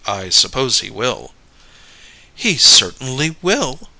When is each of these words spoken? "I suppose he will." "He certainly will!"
"I 0.07 0.29
suppose 0.29 0.79
he 0.79 0.89
will." 0.89 1.31
"He 2.33 2.57
certainly 2.57 3.35
will!" 3.43 3.89